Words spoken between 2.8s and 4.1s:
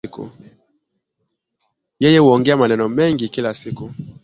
mengi kila siku